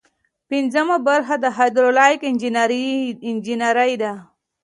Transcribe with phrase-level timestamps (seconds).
[0.49, 2.19] پنځمه برخه د هایدرولیک
[3.29, 4.13] انجنیری ده.